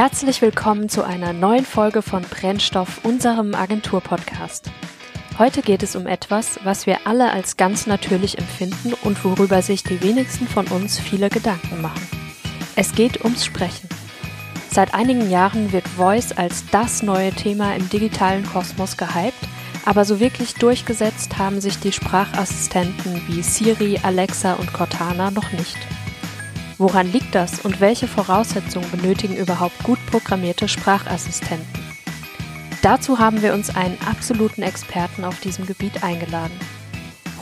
[0.00, 4.70] Herzlich willkommen zu einer neuen Folge von Brennstoff, unserem Agenturpodcast.
[5.38, 9.82] Heute geht es um etwas, was wir alle als ganz natürlich empfinden und worüber sich
[9.82, 12.00] die wenigsten von uns viele Gedanken machen.
[12.76, 13.90] Es geht ums Sprechen.
[14.70, 19.48] Seit einigen Jahren wird Voice als das neue Thema im digitalen Kosmos gehypt,
[19.84, 25.76] aber so wirklich durchgesetzt haben sich die Sprachassistenten wie Siri, Alexa und Cortana noch nicht.
[26.80, 31.68] Woran liegt das und welche Voraussetzungen benötigen überhaupt gut programmierte Sprachassistenten?
[32.80, 36.58] Dazu haben wir uns einen absoluten Experten auf diesem Gebiet eingeladen.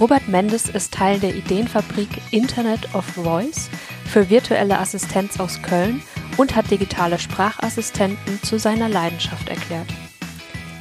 [0.00, 3.70] Robert Mendes ist Teil der Ideenfabrik Internet of Voice
[4.06, 6.02] für virtuelle Assistenz aus Köln
[6.36, 9.86] und hat digitale Sprachassistenten zu seiner Leidenschaft erklärt.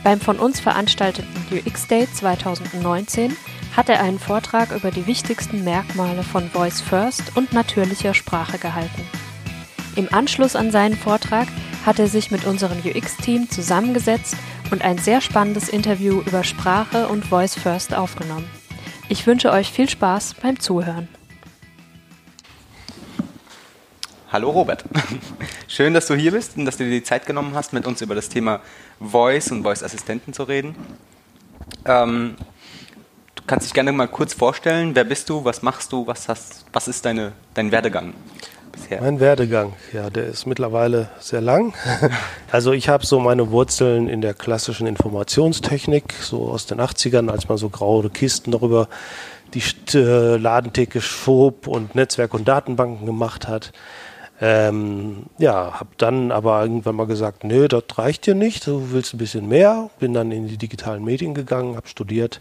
[0.04, 3.38] Beim von uns veranstalteten UX Day 2019
[3.78, 9.08] hat er einen Vortrag über die wichtigsten Merkmale von Voice First und natürlicher Sprache gehalten.
[9.96, 11.48] Im Anschluss an seinen Vortrag
[11.86, 14.36] hat er sich mit unserem UX-Team zusammengesetzt
[14.72, 18.50] und ein sehr spannendes Interview über Sprache und Voice First aufgenommen.
[19.10, 21.08] Ich wünsche euch viel Spaß beim Zuhören.
[24.32, 24.86] Hallo Robert.
[25.68, 28.02] Schön, dass du hier bist und dass du dir die Zeit genommen hast, mit uns
[28.02, 28.60] über das Thema
[29.00, 30.76] Voice und Voice-Assistenten zu reden.
[31.86, 32.36] Ähm,
[33.48, 34.94] kannst dich gerne mal kurz vorstellen.
[34.94, 35.44] Wer bist du?
[35.46, 36.06] Was machst du?
[36.06, 38.14] Was, hast, was ist deine, dein Werdegang
[38.74, 39.02] bisher?
[39.02, 41.74] Mein Werdegang, ja, der ist mittlerweile sehr lang.
[42.50, 47.50] Also ich habe so meine Wurzeln in der klassischen Informationstechnik, so aus den 80ern, als
[47.50, 48.88] man so graue Kisten darüber
[49.54, 49.62] die
[49.98, 53.74] äh, Ladentheke schob und Netzwerk und Datenbanken gemacht hat.
[54.40, 59.14] Ähm, ja, habe dann aber irgendwann mal gesagt, nö, das reicht dir nicht, du willst
[59.14, 59.90] ein bisschen mehr.
[60.00, 62.40] Bin dann in die digitalen Medien gegangen, habe studiert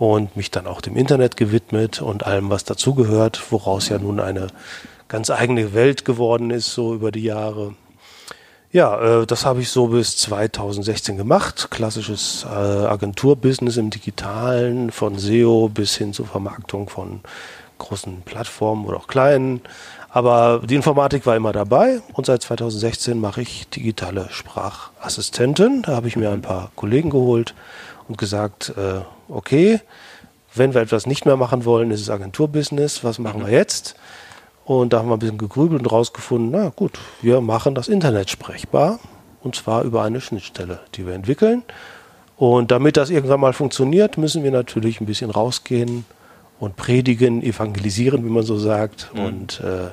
[0.00, 4.46] und mich dann auch dem Internet gewidmet und allem, was dazugehört, woraus ja nun eine
[5.08, 7.74] ganz eigene Welt geworden ist, so über die Jahre.
[8.72, 11.68] Ja, äh, das habe ich so bis 2016 gemacht.
[11.70, 17.20] Klassisches äh, Agenturbusiness im Digitalen, von SEO bis hin zur Vermarktung von
[17.76, 19.60] großen Plattformen oder auch kleinen.
[20.08, 25.82] Aber die Informatik war immer dabei und seit 2016 mache ich digitale Sprachassistenten.
[25.82, 27.54] Da habe ich mir ein paar Kollegen geholt
[28.10, 29.80] und gesagt, äh, okay,
[30.52, 33.94] wenn wir etwas nicht mehr machen wollen, ist es Agenturbusiness, was machen wir jetzt?
[34.64, 38.28] Und da haben wir ein bisschen gegrübelt und rausgefunden, na gut, wir machen das Internet
[38.28, 38.98] sprechbar
[39.44, 41.62] und zwar über eine Schnittstelle, die wir entwickeln.
[42.36, 46.04] Und damit das irgendwann mal funktioniert, müssen wir natürlich ein bisschen rausgehen
[46.58, 49.08] und predigen, evangelisieren, wie man so sagt.
[49.14, 49.24] Mhm.
[49.24, 49.90] Und äh,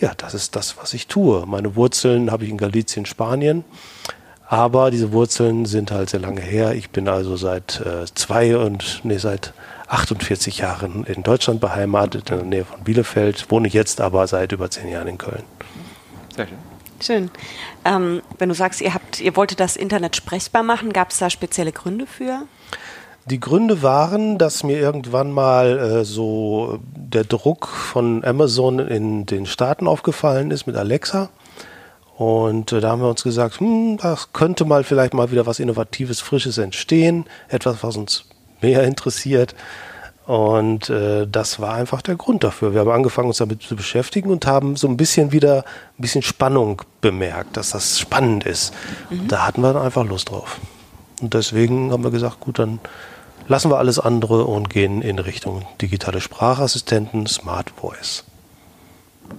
[0.00, 1.46] ja, das ist das, was ich tue.
[1.46, 3.64] Meine Wurzeln habe ich in Galicien, Spanien.
[4.48, 6.74] Aber diese Wurzeln sind halt sehr lange her.
[6.74, 9.52] Ich bin also seit äh, zwei und nee, seit
[9.88, 14.70] 48 Jahren in Deutschland beheimatet, in der Nähe von Bielefeld, wohne jetzt aber seit über
[14.70, 15.42] zehn Jahren in Köln.
[16.34, 16.58] Sehr schön.
[17.00, 17.30] Schön.
[17.84, 21.28] Ähm, wenn du sagst, ihr habt, ihr wolltet das Internet sprechbar machen, gab es da
[21.28, 22.42] spezielle Gründe für?
[23.26, 29.46] Die Gründe waren, dass mir irgendwann mal äh, so der Druck von Amazon in den
[29.46, 31.28] Staaten aufgefallen ist mit Alexa.
[32.16, 35.60] Und äh, da haben wir uns gesagt, hm, das könnte mal vielleicht mal wieder was
[35.60, 38.24] Innovatives, Frisches entstehen, etwas, was uns
[38.62, 39.54] mehr interessiert.
[40.26, 42.72] Und äh, das war einfach der Grund dafür.
[42.72, 46.22] Wir haben angefangen, uns damit zu beschäftigen und haben so ein bisschen wieder ein bisschen
[46.22, 48.72] Spannung bemerkt, dass das spannend ist.
[49.10, 49.28] Mhm.
[49.28, 50.58] Da hatten wir dann einfach Lust drauf.
[51.20, 52.80] Und deswegen haben wir gesagt, gut, dann
[53.46, 58.24] lassen wir alles andere und gehen in Richtung digitale Sprachassistenten, Smart Voice.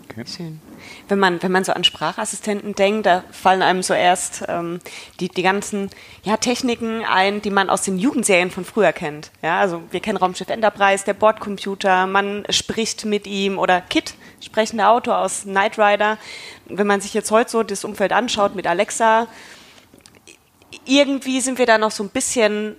[0.09, 0.23] Okay.
[0.25, 0.61] Schön
[1.07, 4.79] wenn man, wenn man so an Sprachassistenten denkt, da fallen einem so erst ähm,
[5.19, 5.89] die, die ganzen
[6.23, 9.31] ja, Techniken ein, die man aus den Jugendserien von früher kennt.
[9.41, 14.87] Ja, also wir kennen Raumschiff Enterprise, der Bordcomputer, man spricht mit ihm oder Kit, sprechende
[14.87, 16.17] Auto aus Knight Rider.
[16.65, 19.27] Wenn man sich jetzt heute so das Umfeld anschaut mit Alexa,
[20.85, 22.75] irgendwie sind wir da noch so ein bisschen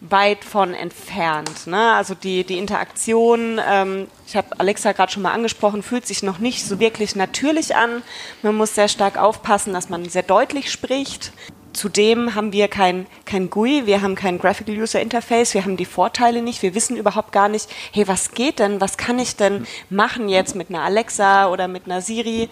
[0.00, 1.66] weit von entfernt.
[1.66, 1.92] Ne?
[1.92, 6.38] Also die, die Interaktion, ähm, ich habe Alexa gerade schon mal angesprochen, fühlt sich noch
[6.38, 8.02] nicht so wirklich natürlich an.
[8.42, 11.32] Man muss sehr stark aufpassen, dass man sehr deutlich spricht.
[11.72, 15.84] Zudem haben wir kein, kein GUI, wir haben kein Graphical User Interface, wir haben die
[15.84, 19.66] Vorteile nicht, wir wissen überhaupt gar nicht, hey, was geht denn, was kann ich denn
[19.90, 22.48] machen jetzt mit einer Alexa oder mit einer Siri?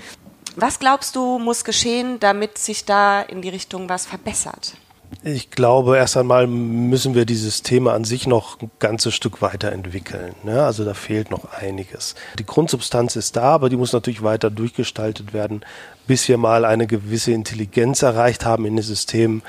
[0.57, 4.75] Was glaubst du, muss geschehen, damit sich da in die Richtung was verbessert?
[5.23, 10.35] Ich glaube, erst einmal müssen wir dieses Thema an sich noch ein ganzes Stück weiterentwickeln.
[10.43, 10.63] Ne?
[10.63, 12.15] Also da fehlt noch einiges.
[12.39, 15.65] Die Grundsubstanz ist da, aber die muss natürlich weiter durchgestaltet werden,
[16.07, 19.43] bis wir mal eine gewisse Intelligenz erreicht haben in den Systemen,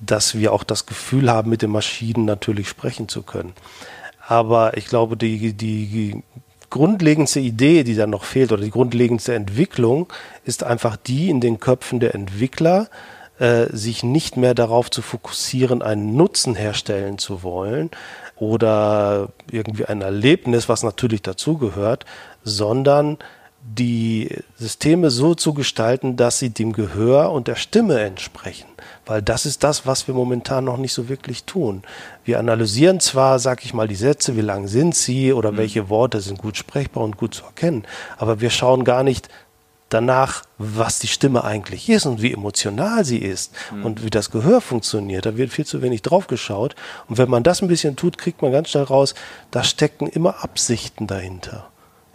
[0.00, 3.52] dass wir auch das Gefühl haben, mit den Maschinen natürlich sprechen zu können.
[4.26, 6.22] Aber ich glaube, die, die
[6.70, 10.12] grundlegendste Idee, die dann noch fehlt, oder die grundlegendste Entwicklung,
[10.44, 12.88] ist einfach die in den Köpfen der Entwickler,
[13.38, 17.90] äh, sich nicht mehr darauf zu fokussieren, einen Nutzen herstellen zu wollen
[18.36, 22.04] oder irgendwie ein Erlebnis, was natürlich dazugehört,
[22.44, 23.18] sondern
[23.68, 28.68] die Systeme so zu gestalten, dass sie dem Gehör und der Stimme entsprechen.
[29.04, 31.82] Weil das ist das, was wir momentan noch nicht so wirklich tun.
[32.24, 35.56] Wir analysieren zwar, sag ich mal, die Sätze, wie lang sind sie oder mhm.
[35.56, 37.84] welche Worte sind gut sprechbar und gut zu erkennen,
[38.18, 39.28] aber wir schauen gar nicht
[39.88, 43.84] danach, was die Stimme eigentlich ist und wie emotional sie ist mhm.
[43.84, 45.26] und wie das Gehör funktioniert.
[45.26, 46.74] Da wird viel zu wenig drauf geschaut.
[47.08, 49.14] Und wenn man das ein bisschen tut, kriegt man ganz schnell raus,
[49.50, 51.68] da stecken immer Absichten dahinter.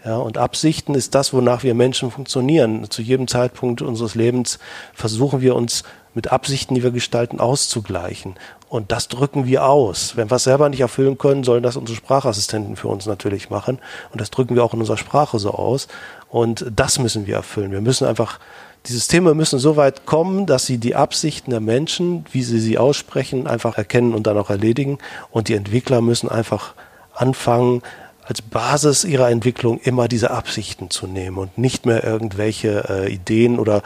[0.04, 2.90] Ja, und Absichten ist das, wonach wir Menschen funktionieren.
[2.90, 4.58] Zu jedem Zeitpunkt unseres Lebens
[4.94, 5.84] versuchen wir uns
[6.16, 8.36] mit Absichten, die wir gestalten, auszugleichen.
[8.68, 10.16] Und das drücken wir aus.
[10.16, 13.80] Wenn wir es selber nicht erfüllen können, sollen das unsere Sprachassistenten für uns natürlich machen.
[14.12, 15.88] Und das drücken wir auch in unserer Sprache so aus.
[16.32, 17.72] Und das müssen wir erfüllen.
[17.72, 18.40] Wir müssen einfach,
[18.86, 22.78] die Systeme müssen so weit kommen, dass sie die Absichten der Menschen, wie sie sie
[22.78, 24.98] aussprechen, einfach erkennen und dann auch erledigen.
[25.30, 26.74] Und die Entwickler müssen einfach
[27.14, 27.82] anfangen,
[28.24, 33.60] als Basis ihrer Entwicklung immer diese Absichten zu nehmen und nicht mehr irgendwelche äh, Ideen
[33.60, 33.82] oder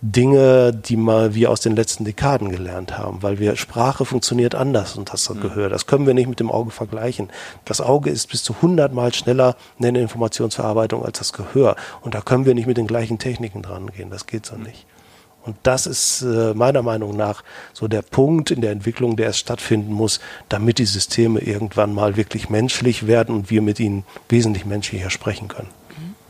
[0.00, 4.96] Dinge, die mal wir aus den letzten Dekaden gelernt haben, weil wir Sprache funktioniert anders
[4.96, 5.40] und das mhm.
[5.40, 5.68] Gehör.
[5.68, 7.30] Das können wir nicht mit dem Auge vergleichen.
[7.64, 12.14] Das Auge ist bis zu 100 Mal schneller in der Informationsverarbeitung als das Gehör und
[12.14, 14.10] da können wir nicht mit den gleichen Techniken dran gehen.
[14.10, 14.64] Das geht so mhm.
[14.64, 14.86] nicht.
[15.44, 17.42] Und das ist äh, meiner Meinung nach
[17.72, 22.16] so der Punkt in der Entwicklung, der es stattfinden muss, damit die Systeme irgendwann mal
[22.16, 25.70] wirklich menschlich werden und wir mit ihnen wesentlich menschlicher sprechen können.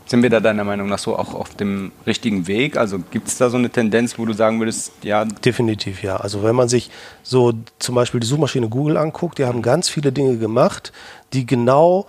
[0.09, 2.77] Sind wir da deiner Meinung nach so auch auf dem richtigen Weg?
[2.77, 5.23] Also gibt es da so eine Tendenz, wo du sagen würdest, ja?
[5.23, 6.17] Definitiv ja.
[6.17, 6.89] Also wenn man sich
[7.21, 10.91] so zum Beispiel die Suchmaschine Google anguckt, die haben ganz viele Dinge gemacht,
[11.33, 12.07] die genau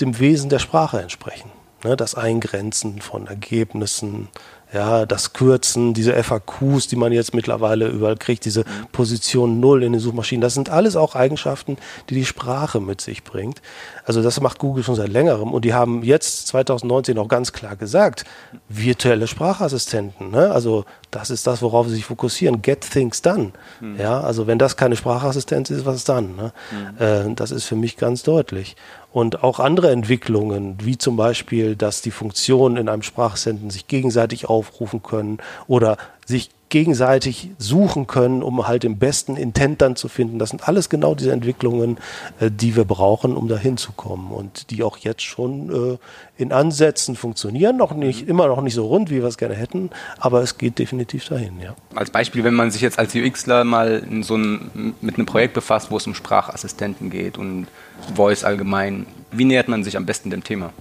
[0.00, 1.50] dem Wesen der Sprache entsprechen.
[1.82, 4.28] Ne, das Eingrenzen von Ergebnissen,
[4.72, 9.92] ja, das Kürzen, diese FAQs, die man jetzt mittlerweile überall kriegt, diese Position Null in
[9.92, 11.76] den Suchmaschinen, das sind alles auch Eigenschaften,
[12.08, 13.60] die die Sprache mit sich bringt.
[14.04, 17.76] Also das macht Google schon seit längerem und die haben jetzt 2019 auch ganz klar
[17.76, 18.24] gesagt,
[18.68, 20.50] virtuelle Sprachassistenten, ne?
[20.52, 23.52] also das ist das, worauf sie sich fokussieren, get things done.
[23.80, 23.98] Mhm.
[23.98, 26.36] Ja, also wenn das keine Sprachassistenz ist, was dann?
[26.36, 26.52] Ne?
[26.70, 27.04] Mhm.
[27.04, 28.76] Äh, das ist für mich ganz deutlich.
[29.12, 34.48] Und auch andere Entwicklungen, wie zum Beispiel, dass die Funktionen in einem Sprachassistenten sich gegenseitig
[34.48, 40.38] aufrufen können oder sich gegenseitig suchen können, um halt den besten Intent dann zu finden.
[40.38, 41.98] Das sind alles genau diese Entwicklungen,
[42.38, 45.98] äh, die wir brauchen, um dahin zu kommen und die auch jetzt schon äh,
[46.40, 47.76] in Ansätzen funktionieren.
[47.76, 50.78] Noch nicht, immer noch nicht so rund, wie wir es gerne hätten, aber es geht
[50.78, 51.74] definitiv dahin, ja.
[51.94, 55.90] Als Beispiel, wenn man sich jetzt als UXler mal so ein, mit einem Projekt befasst,
[55.90, 57.66] wo es um Sprachassistenten geht und
[58.14, 60.72] Voice allgemein, wie nähert man sich am besten dem Thema?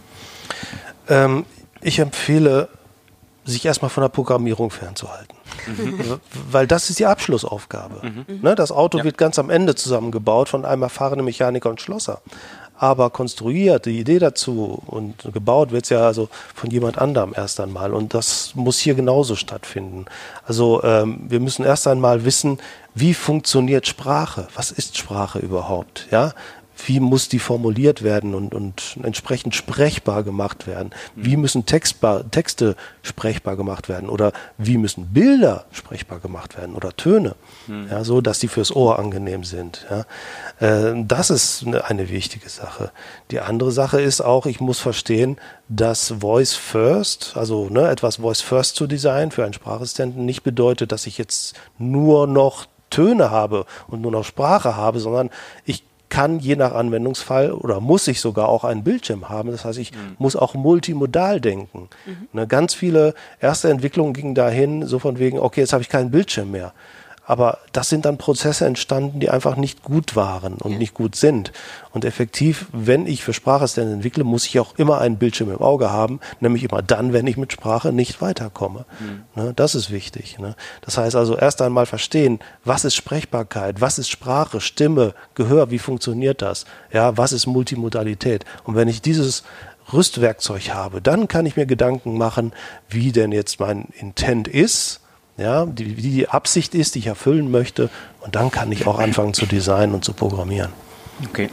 [1.07, 1.45] Ähm,
[1.81, 2.69] ich empfehle,
[3.49, 5.35] sich erstmal von der Programmierung fernzuhalten.
[5.67, 6.19] Mhm.
[6.51, 8.01] Weil das ist die Abschlussaufgabe.
[8.05, 8.39] Mhm.
[8.41, 9.03] Ne, das Auto ja.
[9.03, 12.21] wird ganz am Ende zusammengebaut von einem erfahrenen Mechaniker und Schlosser.
[12.77, 17.59] Aber konstruiert, die Idee dazu und gebaut wird es ja also von jemand anderem erst
[17.59, 17.93] einmal.
[17.93, 20.05] Und das muss hier genauso stattfinden.
[20.45, 22.57] Also ähm, wir müssen erst einmal wissen,
[22.95, 24.47] wie funktioniert Sprache?
[24.55, 26.07] Was ist Sprache überhaupt?
[26.09, 26.31] Ja,
[26.87, 30.91] wie muss die formuliert werden und, und entsprechend sprechbar gemacht werden?
[31.15, 31.41] Wie mhm.
[31.41, 34.09] müssen Textbar, Texte sprechbar gemacht werden?
[34.09, 37.35] Oder wie müssen Bilder sprechbar gemacht werden oder Töne?
[37.67, 37.87] Mhm.
[37.89, 39.85] Ja, so, dass die fürs Ohr angenehm sind.
[39.89, 40.89] Ja.
[40.89, 42.91] Äh, das ist eine, eine wichtige Sache.
[43.31, 48.41] Die andere Sache ist auch, ich muss verstehen, dass Voice First, also ne, etwas Voice
[48.41, 53.65] First zu designen für einen Sprachassistenten nicht bedeutet, dass ich jetzt nur noch Töne habe
[53.87, 55.29] und nur noch Sprache habe, sondern
[55.65, 59.51] ich kann je nach Anwendungsfall oder muss ich sogar auch einen Bildschirm haben.
[59.51, 60.15] Das heißt, ich mhm.
[60.17, 61.89] muss auch multimodal denken.
[62.05, 62.27] Mhm.
[62.33, 66.11] Ne, ganz viele erste Entwicklungen gingen dahin, so von wegen, okay, jetzt habe ich keinen
[66.11, 66.73] Bildschirm mehr.
[67.29, 70.77] Aber das sind dann Prozesse entstanden, die einfach nicht gut waren und ja.
[70.79, 71.51] nicht gut sind.
[71.91, 75.91] Und effektiv, wenn ich für Sprachassistenten entwickle, muss ich auch immer einen Bildschirm im Auge
[75.91, 78.85] haben, nämlich immer dann, wenn ich mit Sprache nicht weiterkomme.
[78.99, 79.21] Mhm.
[79.35, 80.39] Ne, das ist wichtig.
[80.39, 80.55] Ne?
[80.81, 85.77] Das heißt also erst einmal verstehen, was ist Sprechbarkeit, was ist Sprache, Stimme, Gehör, wie
[85.77, 86.65] funktioniert das?
[86.91, 88.43] Ja, was ist Multimodalität?
[88.63, 89.43] Und wenn ich dieses
[89.93, 92.53] Rüstwerkzeug habe, dann kann ich mir Gedanken machen,
[92.89, 95.01] wie denn jetzt mein Intent ist
[95.39, 97.89] ja, die, die Absicht ist, die ich erfüllen möchte.
[98.21, 100.71] Und dann kann ich auch anfangen zu designen und zu programmieren.
[101.29, 101.49] Okay.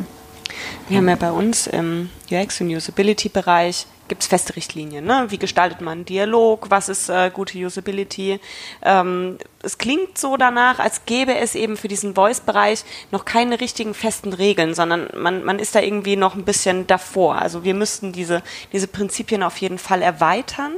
[0.88, 5.04] Wir haben ja bei uns im UX- und Usability-Bereich gibt es feste Richtlinien.
[5.04, 5.26] Ne?
[5.28, 6.70] Wie gestaltet man einen Dialog?
[6.70, 8.38] Was ist äh, gute Usability?
[8.82, 13.94] Ähm, es klingt so danach, als gäbe es eben für diesen Voice-Bereich noch keine richtigen
[13.94, 17.36] festen Regeln, sondern man, man ist da irgendwie noch ein bisschen davor.
[17.36, 20.72] Also wir müssten diese, diese Prinzipien auf jeden Fall erweitern.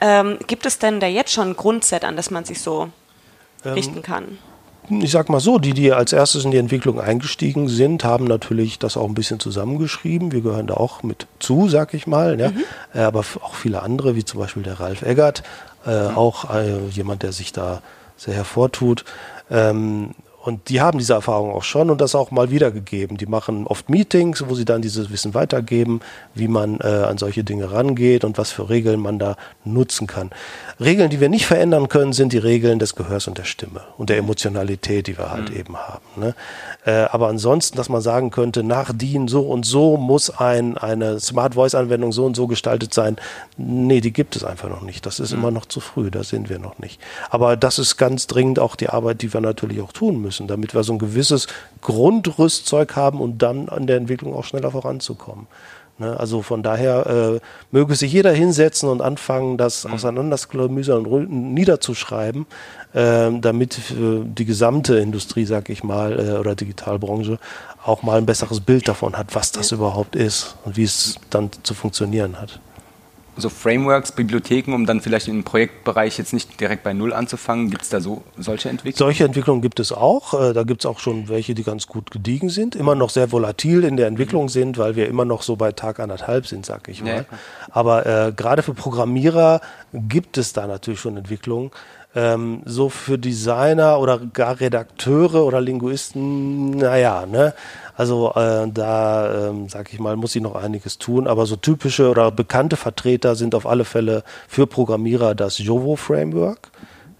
[0.00, 2.88] Ähm, gibt es denn da jetzt schon ein Grundset, an das man sich so
[3.64, 4.38] ähm, richten kann?
[4.90, 8.78] ich sag mal so, die, die als erstes in die Entwicklung eingestiegen sind, haben natürlich
[8.78, 10.32] das auch ein bisschen zusammengeschrieben.
[10.32, 12.40] Wir gehören da auch mit zu, sag ich mal.
[12.40, 12.50] Ja.
[12.50, 12.64] Mhm.
[12.94, 15.42] Äh, aber auch viele andere, wie zum Beispiel der Ralf Eggert,
[15.86, 16.16] äh, mhm.
[16.16, 17.82] auch äh, jemand, der sich da
[18.16, 19.04] sehr hervortut.
[19.50, 20.10] Ähm,
[20.42, 23.18] und die haben diese Erfahrung auch schon und das auch mal wiedergegeben.
[23.18, 26.00] Die machen oft Meetings, wo sie dann dieses Wissen weitergeben,
[26.34, 30.30] wie man äh, an solche Dinge rangeht und was für Regeln man da nutzen kann.
[30.80, 34.08] Regeln, die wir nicht verändern können, sind die Regeln des Gehörs und der Stimme und
[34.08, 35.56] der Emotionalität, die wir halt mhm.
[35.56, 36.04] eben haben.
[36.16, 36.34] Ne?
[36.86, 41.20] Äh, aber ansonsten, dass man sagen könnte, nach DIN so und so muss ein, eine
[41.20, 43.16] Smart Voice Anwendung so und so gestaltet sein.
[43.58, 45.04] Nee, die gibt es einfach noch nicht.
[45.04, 45.38] Das ist mhm.
[45.38, 46.10] immer noch zu früh.
[46.10, 46.98] Da sind wir noch nicht.
[47.28, 50.74] Aber das ist ganz dringend auch die Arbeit, die wir natürlich auch tun müssen, damit
[50.74, 51.46] wir so ein gewisses
[51.80, 55.46] Grundrüstzeug haben und um dann an der Entwicklung auch schneller voranzukommen.
[55.98, 56.18] Ne?
[56.18, 59.94] Also von daher äh, möge sich jeder hinsetzen und anfangen, das mhm.
[59.94, 62.46] auseinandersklamüsern und niederzuschreiben,
[62.94, 67.38] äh, damit äh, die gesamte Industrie, sag ich mal, äh, oder Digitalbranche
[67.84, 71.50] auch mal ein besseres Bild davon hat, was das überhaupt ist und wie es dann
[71.62, 72.60] zu funktionieren hat
[73.40, 77.70] so Frameworks, Bibliotheken, um dann vielleicht im Projektbereich jetzt nicht direkt bei Null anzufangen?
[77.70, 78.96] Gibt es da so solche Entwicklungen?
[78.96, 80.34] Solche Entwicklungen gibt es auch.
[80.34, 83.32] Äh, da gibt es auch schon welche, die ganz gut gediegen sind, immer noch sehr
[83.32, 84.48] volatil in der Entwicklung mhm.
[84.48, 87.16] sind, weil wir immer noch so bei Tag anderthalb sind, sag ich mal.
[87.16, 87.24] Ja.
[87.70, 89.60] Aber äh, gerade für Programmierer
[89.92, 91.70] gibt es da natürlich schon Entwicklungen.
[92.12, 97.54] Ähm, so für Designer oder gar Redakteure oder Linguisten, naja, ne?
[97.96, 101.28] Also äh, da, ähm, sag ich mal, muss ich noch einiges tun.
[101.28, 106.70] Aber so typische oder bekannte Vertreter sind auf alle Fälle für Programmierer das Jovo Framework.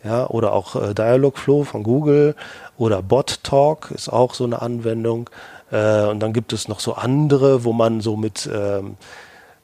[0.02, 2.34] Ja, oder auch äh, Dialogflow von Google
[2.78, 5.28] oder Bot Talk ist auch so eine Anwendung.
[5.70, 8.96] Äh, und dann gibt es noch so andere, wo man so mit ähm,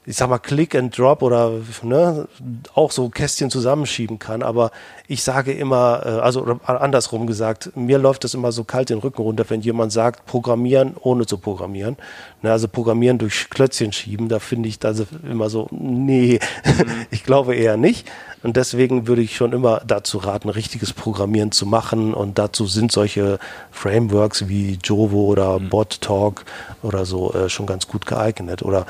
[0.08, 1.50] ich sag mal, Click and Drop oder
[1.82, 2.28] ne,
[2.74, 4.44] auch so Kästchen zusammenschieben kann.
[4.44, 4.70] Aber
[5.08, 9.22] ich sage immer, äh, also andersrum gesagt, mir läuft das immer so kalt den Rücken
[9.22, 11.96] runter, wenn jemand sagt, programmieren ohne zu programmieren.
[12.42, 17.06] Ne, also programmieren durch Klötzchen schieben, da finde ich das immer so, nee, mhm.
[17.10, 18.08] ich glaube eher nicht.
[18.44, 22.14] Und deswegen würde ich schon immer dazu raten, richtiges Programmieren zu machen.
[22.14, 23.40] Und dazu sind solche
[23.72, 25.68] Frameworks wie Jovo oder mhm.
[25.68, 26.44] Bot Talk
[26.82, 28.62] oder so äh, schon ganz gut geeignet.
[28.62, 28.86] Oder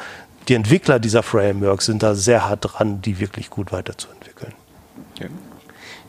[0.49, 4.53] die Entwickler dieser Frameworks sind da sehr hart dran, die wirklich gut weiterzuentwickeln.
[5.19, 5.27] Ja.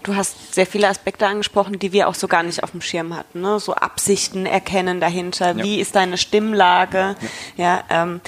[0.03, 3.15] Du hast sehr viele Aspekte angesprochen, die wir auch so gar nicht auf dem Schirm
[3.15, 3.41] hatten.
[3.41, 3.59] Ne?
[3.59, 5.57] So Absichten erkennen dahinter.
[5.57, 5.63] Ja.
[5.63, 7.15] Wie ist deine Stimmlage?
[7.57, 7.83] Ja.
[7.89, 8.21] ja ähm,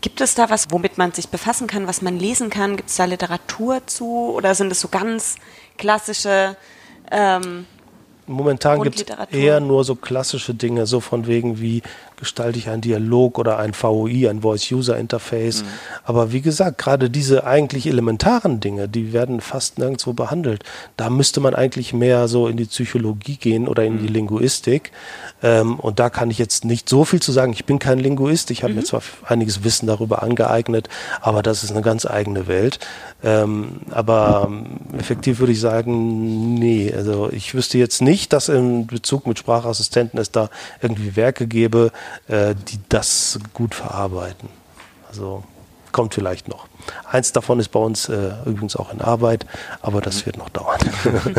[0.00, 2.76] gibt es da was, womit man sich befassen kann, was man lesen kann?
[2.76, 4.32] Gibt es da Literatur zu?
[4.34, 5.36] Oder sind es so ganz
[5.78, 6.56] klassische
[7.10, 7.66] ähm,
[8.26, 11.82] Momentan gibt es eher nur so klassische Dinge, so von wegen wie
[12.16, 15.62] gestalte ich einen Dialog oder ein VOI, ein Voice-User-Interface.
[15.62, 15.66] Mhm.
[16.04, 20.62] Aber wie gesagt, gerade diese eigentlich elementaren Dinge, die werden fast nirgendwo behandelt.
[20.96, 24.06] Da müsste man eigentlich mehr so in die Psychologie gehen oder in mhm.
[24.06, 24.92] die Linguistik.
[25.42, 27.52] Ähm, und da kann ich jetzt nicht so viel zu sagen.
[27.52, 28.50] Ich bin kein Linguist.
[28.50, 28.80] Ich habe mhm.
[28.80, 30.88] mir zwar einiges Wissen darüber angeeignet,
[31.20, 32.78] aber das ist eine ganz eigene Welt.
[33.22, 36.92] Ähm, aber ähm, effektiv würde ich sagen, nee.
[36.94, 41.92] Also ich wüsste jetzt nicht, dass in Bezug mit Sprachassistenten es da irgendwie Werke gäbe,
[42.28, 44.48] äh, die das gut verarbeiten.
[45.08, 45.44] Also
[45.92, 46.66] kommt vielleicht noch.
[47.10, 49.46] Eins davon ist bei uns äh, übrigens auch in Arbeit,
[49.80, 50.78] aber das wird noch dauern.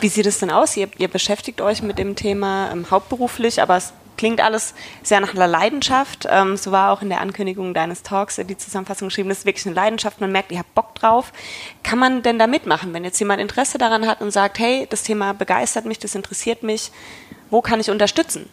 [0.00, 0.76] Wie sieht es denn aus?
[0.76, 5.34] Ihr, ihr beschäftigt euch mit dem Thema ähm, hauptberuflich, aber es klingt alles sehr nach
[5.34, 6.26] einer Leidenschaft.
[6.30, 9.46] Ähm, so war auch in der Ankündigung deines Talks äh, die Zusammenfassung geschrieben, das ist
[9.46, 11.32] wirklich eine Leidenschaft, man merkt, ihr habt Bock drauf.
[11.82, 15.02] Kann man denn da mitmachen, wenn jetzt jemand Interesse daran hat und sagt, hey, das
[15.02, 16.90] Thema begeistert mich, das interessiert mich,
[17.50, 18.48] wo kann ich unterstützen?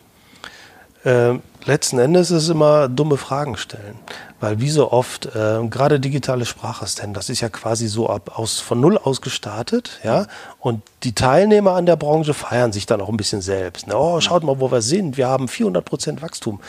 [1.03, 3.99] Äh, letzten Endes ist es immer dumme Fragen stellen.
[4.39, 8.59] Weil wie so oft, äh, gerade digitale Sprachassistenten, das ist ja quasi so ab, aus,
[8.59, 10.25] von Null aus gestartet, ja.
[10.59, 13.87] Und die Teilnehmer an der Branche feiern sich dann auch ein bisschen selbst.
[13.87, 13.95] Ne?
[13.95, 15.17] Oh, schaut mal, wo wir sind.
[15.17, 16.59] Wir haben 400 Prozent Wachstum.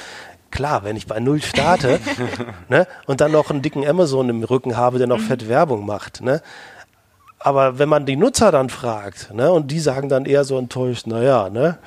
[0.51, 1.99] Klar, wenn ich bei Null starte
[2.69, 5.25] ne, und dann noch einen dicken Amazon im Rücken habe, der noch mhm.
[5.25, 6.43] fett Werbung macht, ne,
[7.39, 11.07] aber wenn man die Nutzer dann fragt, ne, und die sagen dann eher so enttäuscht,
[11.07, 11.79] naja, ne,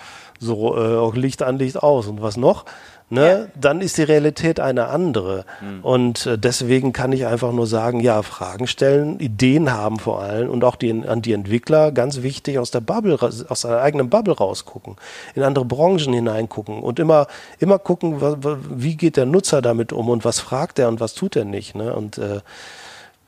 [0.45, 2.65] so äh, auch Licht an, Licht aus und was noch,
[3.09, 3.45] ne, Ja.
[3.59, 5.45] dann ist die Realität eine andere.
[5.81, 10.49] Und äh, deswegen kann ich einfach nur sagen, ja, Fragen stellen, Ideen haben vor allem
[10.49, 14.35] und auch die, an die Entwickler, ganz wichtig, aus der Bubble, aus seiner eigenen Bubble
[14.35, 14.95] rausgucken,
[15.35, 17.27] in andere Branchen hineingucken und immer,
[17.59, 18.21] immer gucken,
[18.69, 21.75] wie geht der Nutzer damit um und was fragt er und was tut er nicht.
[21.75, 21.93] Ne?
[21.95, 22.39] Und äh,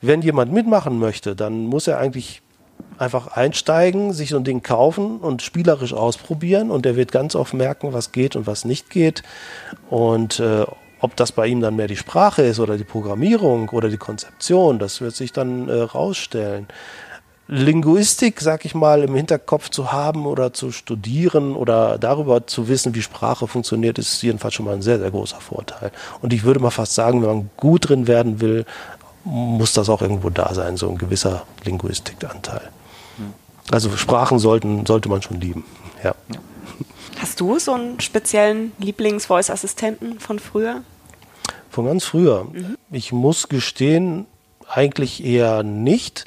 [0.02, 2.42] wenn jemand mitmachen möchte, dann muss er eigentlich
[2.98, 7.54] einfach einsteigen, sich so ein Ding kaufen und spielerisch ausprobieren und er wird ganz oft
[7.54, 9.24] merken, was geht und was nicht geht
[9.90, 10.66] und äh,
[11.00, 14.80] ob das bei ihm dann mehr die Sprache ist oder die Programmierung oder die Konzeption,
[14.80, 16.68] das wird sich dann äh, rausstellen.
[17.50, 22.94] Linguistik, sag ich mal, im Hinterkopf zu haben oder zu studieren oder darüber zu wissen,
[22.94, 25.92] wie Sprache funktioniert, ist jedenfalls schon mal ein sehr, sehr großer Vorteil.
[26.22, 28.66] Und ich würde mal fast sagen, wenn man gut drin werden will,
[29.28, 32.70] muss das auch irgendwo da sein, so ein gewisser Linguistikanteil.
[33.70, 35.66] Also Sprachen sollten, sollte man schon lieben.
[36.04, 36.16] Ja.
[37.20, 40.82] Hast du so einen speziellen Lieblings-Voice-Assistenten von früher?
[41.70, 42.48] Von ganz früher.
[42.92, 44.26] Ich muss gestehen,
[44.70, 46.26] eigentlich eher nicht.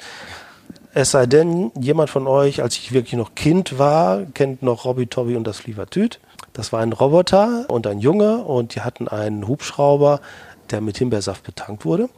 [0.93, 5.07] Es sei denn, jemand von euch, als ich wirklich noch Kind war, kennt noch Robby
[5.07, 6.19] Tobby und das Flievertüt.
[6.53, 10.19] Das war ein Roboter und ein Junge und die hatten einen Hubschrauber,
[10.71, 12.09] der mit Himbeersaft betankt wurde.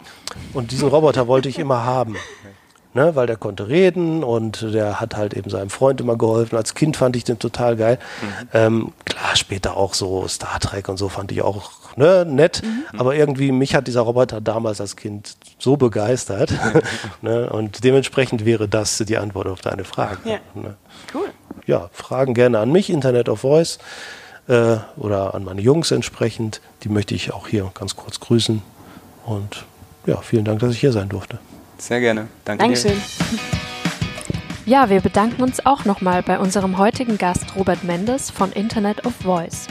[0.53, 2.15] Und diesen Roboter wollte ich immer haben.
[2.95, 6.55] Ne, weil der konnte reden und der hat halt eben seinem Freund immer geholfen.
[6.55, 7.97] Als Kind fand ich den total geil.
[8.53, 12.61] Ähm, klar, später auch so Star Trek und so fand ich auch ne, nett.
[12.95, 16.53] Aber irgendwie mich hat dieser Roboter damals als Kind so begeistert.
[17.23, 20.19] ne, und dementsprechend wäre das die Antwort auf deine Frage.
[20.25, 20.37] Ja.
[20.53, 20.75] Ne.
[21.15, 21.31] Cool.
[21.65, 23.79] Ja, Fragen gerne an mich, Internet of Voice
[24.47, 26.61] äh, oder an meine Jungs entsprechend.
[26.83, 28.61] Die möchte ich auch hier ganz kurz grüßen.
[29.25, 29.65] Und
[30.05, 31.39] ja, vielen Dank, dass ich hier sein durfte.
[31.77, 32.27] Sehr gerne.
[32.45, 32.93] Danke Dankeschön.
[32.93, 33.39] dir.
[34.65, 39.13] Ja, wir bedanken uns auch nochmal bei unserem heutigen Gast Robert Mendes von Internet of
[39.15, 39.67] Voice.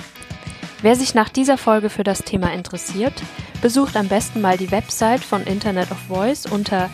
[0.82, 3.14] Wer sich nach dieser Folge für das Thema interessiert,
[3.62, 6.90] besucht am besten mal die Website von Internet of Voice unter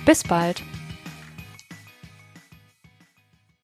[0.05, 0.61] Bis bald!